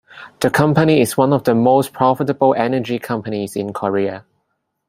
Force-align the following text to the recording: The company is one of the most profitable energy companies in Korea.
The 0.39 0.49
company 0.49 0.99
is 0.99 1.15
one 1.15 1.31
of 1.31 1.43
the 1.43 1.53
most 1.53 1.93
profitable 1.93 2.55
energy 2.55 2.97
companies 2.97 3.55
in 3.55 3.71
Korea. 3.71 4.25